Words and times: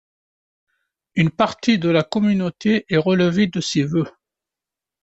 Une 1.13 1.29
partie 1.29 1.77
de 1.77 1.87
la 1.87 2.01
communauté 2.01 2.85
est 2.89 2.97
relevée 2.97 3.45
de 3.45 3.61
ses 3.61 3.83
vœux. 3.83 4.09